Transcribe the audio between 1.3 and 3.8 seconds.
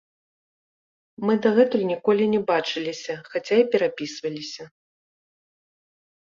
дагэтуль ніколі не бачыліся, хаця і